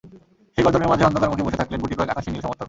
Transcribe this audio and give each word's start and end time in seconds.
সেই 0.53 0.63
গর্জনের 0.65 0.91
মাঝে 0.91 1.07
অন্ধকার 1.07 1.31
মুখে 1.31 1.45
বসে 1.45 1.59
থাকলেন 1.61 1.79
গুটি 1.83 1.95
কয়েক 1.97 2.11
আকাশি-নীল 2.13 2.41
সমর্থক। 2.43 2.59